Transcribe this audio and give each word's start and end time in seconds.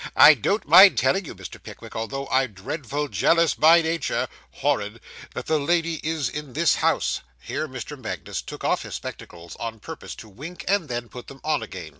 I 0.15 0.33
don't 0.33 0.67
mind 0.67 0.97
telling 0.97 1.25
you, 1.25 1.35
Mr. 1.35 1.61
Pickwick, 1.61 1.95
although 1.95 2.27
I'm 2.29 2.53
dreadful 2.53 3.07
jealous 3.07 3.53
by 3.53 3.83
nature 3.83 4.27
horrid 4.49 4.99
that 5.35 5.45
the 5.45 5.59
lady 5.59 5.97
is 6.01 6.27
in 6.27 6.53
this 6.53 6.77
house.' 6.77 7.21
Here 7.39 7.67
Mr. 7.67 7.95
Magnus 8.01 8.41
took 8.41 8.63
off 8.63 8.81
his 8.81 8.95
spectacles, 8.95 9.55
on 9.57 9.79
purpose 9.79 10.15
to 10.15 10.27
wink, 10.27 10.65
and 10.67 10.89
then 10.89 11.07
put 11.07 11.27
them 11.27 11.39
on 11.43 11.61
again. 11.61 11.89